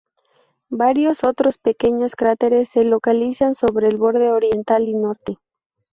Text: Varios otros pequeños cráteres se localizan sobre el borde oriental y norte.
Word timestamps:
Varios 0.71 1.23
otros 1.23 1.59
pequeños 1.59 2.15
cráteres 2.15 2.69
se 2.69 2.83
localizan 2.83 3.53
sobre 3.53 3.87
el 3.87 3.97
borde 3.97 4.31
oriental 4.31 4.87
y 4.89 4.95
norte. 4.95 5.37